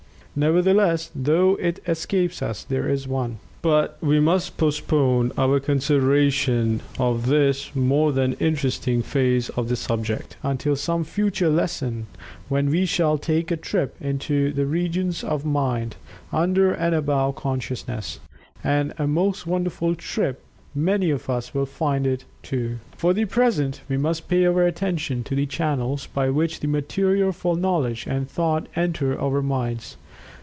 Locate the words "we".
3.99-4.21, 12.69-12.85, 23.89-23.97